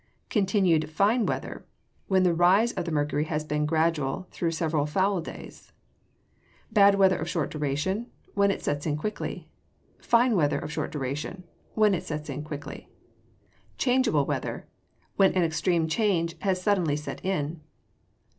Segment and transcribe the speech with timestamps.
[0.31, 1.63] Continued fine weather,
[2.07, 5.73] when the rise of the mercury has been gradual through several foul days.
[6.71, 9.47] Bad weather of short duration, when it sets in quickly.
[9.99, 11.43] Fine weather of short duration,
[11.75, 12.89] when it sets in quickly.
[13.77, 14.65] Changeable weather,
[15.17, 17.61] when an extreme change has suddenly set in.